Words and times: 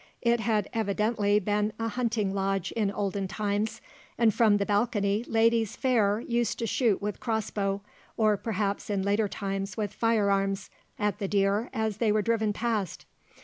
It 0.23 0.39
had 0.39 0.67
evidently 0.73 1.39
been 1.39 1.73
a 1.77 1.87
hunting 1.89 2.33
lodge 2.33 2.71
in 2.71 2.89
olden 2.89 3.27
times, 3.27 3.81
and 4.17 4.33
from 4.33 4.57
the 4.57 4.65
balcony 4.65 5.23
ladies 5.27 5.75
fair 5.75 6.19
used 6.21 6.57
to 6.57 6.65
shoot 6.65 6.99
with 7.03 7.19
cross 7.19 7.51
bow, 7.51 7.81
or, 8.17 8.35
perhaps, 8.35 8.89
in 8.89 9.03
later 9.03 9.27
times 9.27 9.77
with 9.77 9.93
fire 9.93 10.31
arms, 10.31 10.71
at 10.97 11.19
the 11.19 11.27
deer 11.27 11.69
as 11.71 11.97
they 11.97 12.11
were 12.11 12.23
driven 12.23 12.51
past. 12.51 13.05